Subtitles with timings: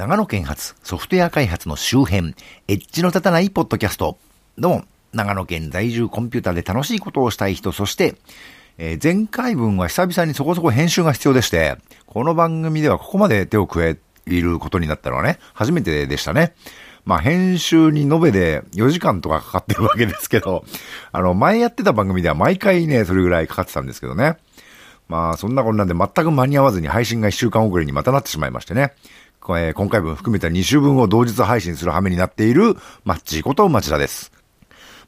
[0.00, 2.34] 長野県発ソフトウェア開発の周辺、
[2.68, 4.16] エッジの立たないポッドキャスト。
[4.56, 8.16] どうも、長野県在住コンピューターで楽しいことをしたい人、そして、
[8.78, 11.76] えー、前回分は久々にそこそこ編集が必要でして、
[12.06, 16.54] この番組ではここまで手を加えることになったのはね、初めてでしたね。
[17.04, 20.64] まあ、編集に延べで4時間とかかかってるわけですけど、
[21.12, 24.38] あの、前やってた番組では毎回ね、それぐらいかかってたんですけどね。
[25.10, 28.94] まあ、そんなこんなんで全く間に合わずに配信が1週間遅れにまたなってしまいましてね。
[29.58, 34.32] えー、今回分含めた2週分を同日配信する羽目になっている、マッチこと町田です。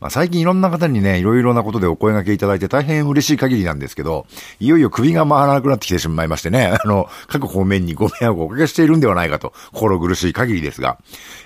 [0.02, 4.27] まあ、最近いろんな方にね、いろいろなことでお声掛けいただいて大変嬉しい限りなんですけど、
[4.58, 10.98] いよいよ首が回らなくなってきてしまいましてね、 あの、各方面にご迷惑をおかけしているんではないかと、心苦しい限りですが、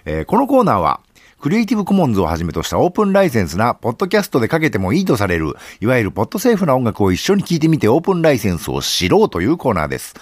[0.06, 1.00] えー、このコーナーは、
[1.38, 10.14] クリエイティブコモンズをはじめとしたオープンライセンスな、ポッドキャストでかけてもいいとされる、いわゆるポッドセーフな音楽を一緒に聴いてみてオープンライセンスを知ろうというコーナーです。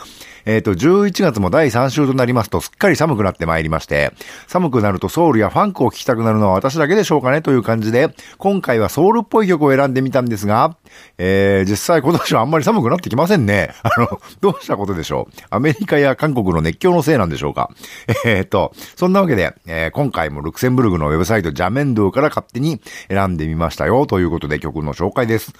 [0.46, 4.12] えっ、ー、と、11月も第3週となりますと、すっかり寒くなってまいりまして、
[4.46, 10.76] 寒くなるとソウルやファンクを聴きたくなるのは私だけでしょうかねという感じで、今回はソウルっぽい曲を選んでみたんですが、
[11.18, 13.70] えー、実際今年はあんまり寒くなってきませんね。
[13.82, 15.42] あの、どうしたことでしょう？
[15.50, 17.70] アメリカや韓国の熱狂のせいなんでしょうか？
[18.24, 25.52] えー、と、そんなわけで、えー、今回もルクセンブルグのウェブサイトジャメンドゥから勝手に選んでみましたよということで曲の紹介です。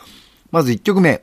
[0.50, 1.22] まず1曲目。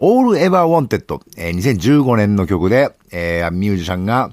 [0.00, 4.32] All Ever Wanted、えー、2015年の曲で、えー、ミュージシャンが、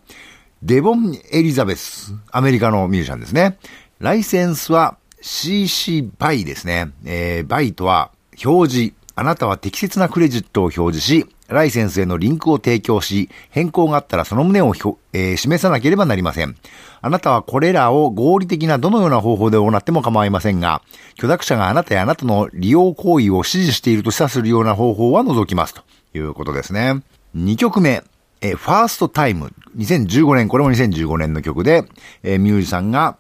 [0.62, 3.58] デボン・エリザベス、アメリカのミュージシャンですね。
[4.00, 6.92] ライセンスは CC バイですね。
[7.06, 8.12] えー、 BY とは
[8.44, 8.94] 表示。
[9.18, 14.74] あなたは適切なクレジットを表示し、ライセンスへのリンクを提供し、変更があったらその旨を、
[15.14, 16.56] えー、示さなければなりません。
[17.02, 20.82] あなたはこれらを合理的などのような方法で行っても構いませんが、
[21.16, 25.84] 許諾者があなたやあなたの利用行為を指示していると示唆するような方法は除きますと
[26.16, 27.02] いうことですね。
[27.36, 28.04] 2曲目。
[28.42, 29.54] えファーストタイム。
[29.78, 31.86] 2015年、これも2015年の曲で、
[32.22, 33.18] えミュージシャンが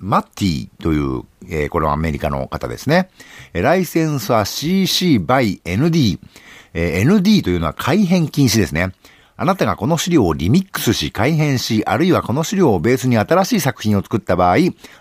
[0.00, 3.10] マッティという、えー、これはアメリカの方ですね。
[3.52, 6.18] ライセンスは CC by ND。
[6.74, 8.92] え、ND というのは改変禁止ですね。
[9.36, 14.56] あなたがこの資料をリミックスし改変し、あるいはこの資料をベースに新しい作品を作った場合、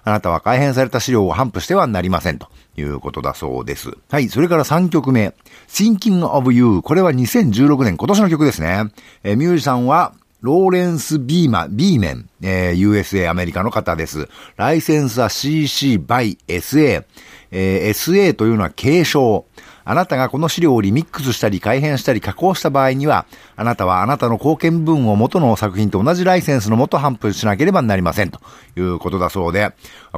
[0.05, 2.47] あなたは改変された資料を頒布してはなりませんと
[2.77, 3.91] いうことだそうです。
[4.09, 5.33] はい、それから3曲目。
[5.67, 6.81] Thinking of You。
[6.81, 8.85] これは2016年今年の曲ですね。
[9.23, 14.29] えー、ミュージシャンはローレンス・ビーマ、ビーメン、えー、USA アメリカの方です。
[14.55, 17.03] ライセンスは CC by SA。
[17.51, 19.45] えー、SA というのは継承。
[19.85, 23.25] あなたがこの資料をリミックスしたり改変したり加工した場合には、
[23.55, 28.39] あなたはあなたの貢献分を元の作品と同じライセンスのもと頒布しなければなりませんと
[28.77, 29.71] いうことだそうで、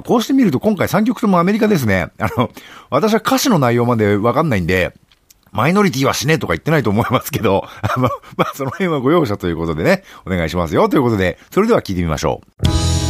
[0.05, 2.09] こうしてみると今回3曲ともアメリカですね。
[2.17, 2.49] あの、
[2.89, 4.93] 私は歌詞の内容までわかんないんで、
[5.51, 7.65] マイノリティは死ねとか言ってないと思いますけど、
[7.97, 12.41] まあ、まあ、その辺はご容赦ということでね、お願いしますよということで、それでは聞いてみましょ
[12.97, 13.00] う。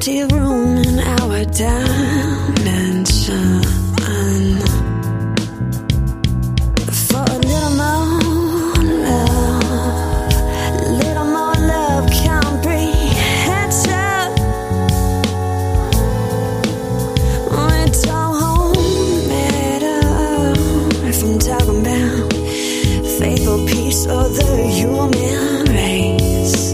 [0.00, 1.92] empty room in our dimension.
[7.08, 8.06] For a little more
[9.04, 10.32] love,
[11.02, 12.80] little more love comprehension.
[17.82, 18.56] It don't up.
[21.08, 22.32] if I'm talking about
[23.18, 26.69] faith or peace or the human race.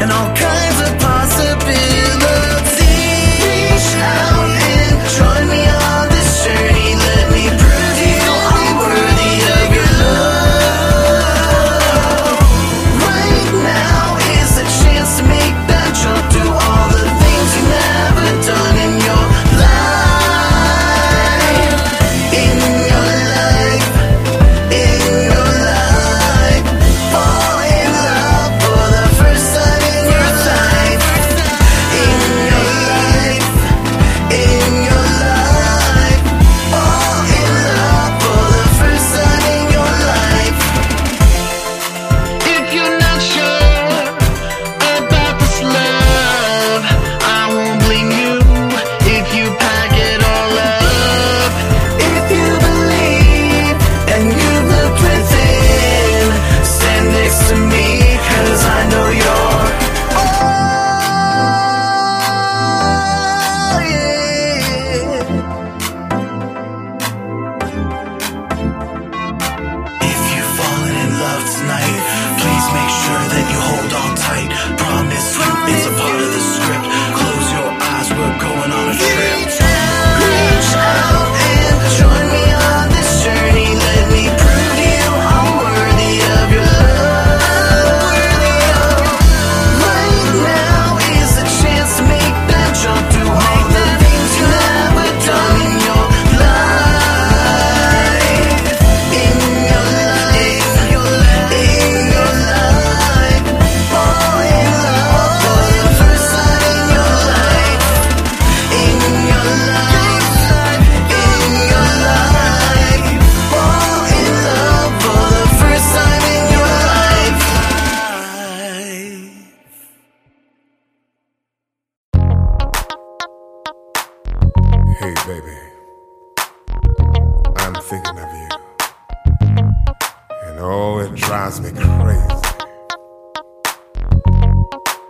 [0.00, 0.59] and I'll cut.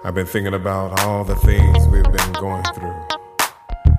[0.02, 2.97] I've been thinking about all the things we've been going through.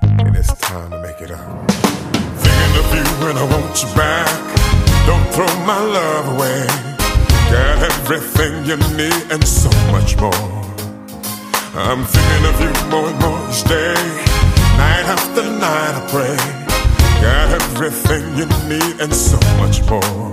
[0.02, 1.70] And it's time to make it up.
[1.70, 4.26] Thinking of you and I want you back.
[5.06, 6.66] Don't throw my love away.
[7.54, 10.34] Got everything you need and so much more.
[11.78, 13.94] I'm thinking of you more and more each day.
[14.82, 16.36] Night after night I pray.
[17.22, 20.32] Got everything you need and so much more.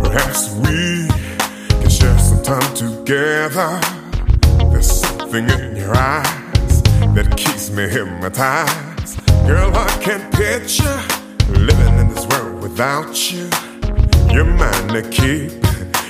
[0.00, 1.15] Perhaps we
[2.46, 3.80] time together.
[4.70, 6.82] There's something in your eyes
[7.16, 9.18] that keeps me hypnotized.
[9.48, 10.98] Girl, I can't picture
[11.58, 13.50] living in this world without you.
[14.30, 15.58] You're mine to keep.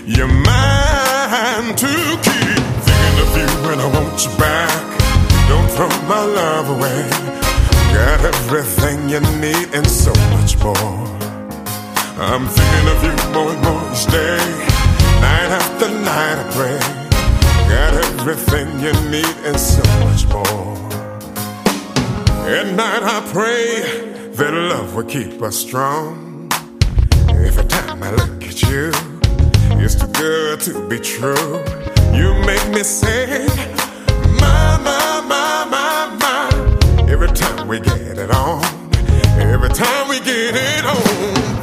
[0.05, 2.61] You're mine to keep.
[2.85, 4.77] Thinking of you and I want you back.
[5.49, 7.09] Don't throw my love away.
[7.97, 11.01] Got everything you need and so much more.
[12.21, 13.66] I'm thinking of you more
[23.37, 23.83] pray
[24.33, 26.49] that love will keep us strong.
[27.29, 28.91] Every time I look at you,
[29.83, 31.53] it's too good to be true.
[32.17, 33.45] You make me say,
[34.41, 36.49] my, my, my, my, my.
[37.13, 38.65] Every time we get it on,
[39.53, 41.03] every time we get it on.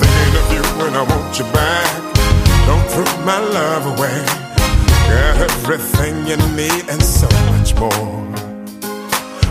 [0.02, 1.90] Thinking of you when I want you back.
[2.68, 4.20] Don't throw my love away.
[5.10, 8.43] Got everything you need and so much more.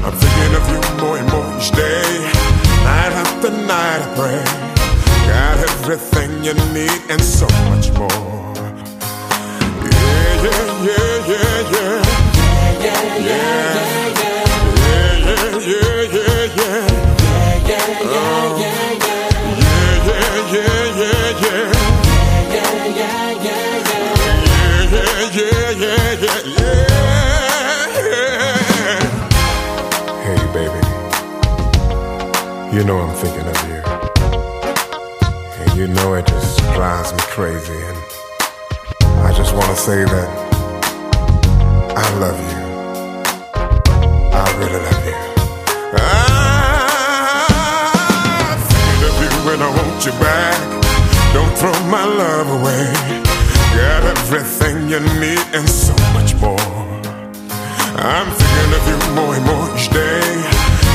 [0.05, 2.03] I'm thinking of you more and more each day.
[2.85, 4.43] Night after night I pray.
[5.29, 8.11] Got everything you need and so much more.
[9.95, 12.03] Yeah, yeah, yeah, yeah, yeah.
[12.83, 14.29] Yeah, yeah, yeah,
[15.25, 15.92] yeah, yeah,
[32.83, 33.81] You know I'm thinking of you.
[35.63, 37.73] And you know it just drives me crazy.
[37.73, 37.97] And
[39.23, 40.29] I just want to say that
[41.97, 42.59] I love you.
[44.35, 45.15] I really love you.
[48.51, 50.59] I'm thinking of you and I want you back.
[51.33, 52.91] Don't throw my love away.
[53.79, 56.59] Got everything you need and so much more.
[57.95, 60.52] I'm thinking of you more and more each day.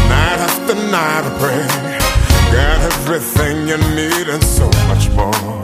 [0.09, 1.63] Night after night I pray.
[2.51, 5.57] Got everything you need and so much more.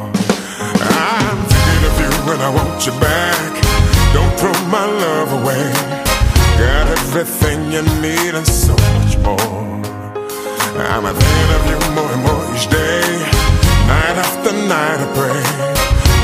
[0.84, 3.52] I'm thinking of you and I want you back.
[4.14, 5.66] Don't throw my love away.
[6.60, 9.64] Got everything you need and so much more.
[10.76, 13.02] I'm thinking of you more and more each day.
[13.88, 15.42] Night after night I pray.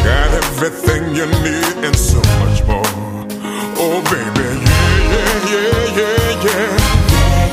[0.07, 2.93] Got everything you need and so much more.
[3.81, 6.18] Oh baby, yeah, yeah, yeah, yeah.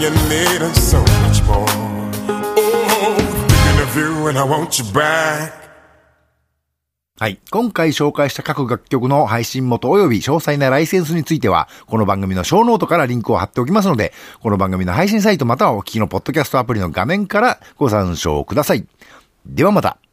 [0.00, 1.66] You need and so much more.
[1.66, 3.16] Oh,
[3.48, 5.64] thinking of you and I want you back.
[7.16, 7.38] はい。
[7.52, 18.84] 今回紹介した各楽曲の配信元及び詳細なライセンスについては、この番組のショーノートからリンクを貼っておきますので、この番組の配信サイトまたはお聞きのポッドキャストアプリの画面からご参照ください。
[19.46, 19.98] ではまた。